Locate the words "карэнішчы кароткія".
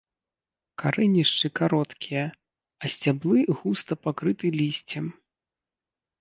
0.83-2.23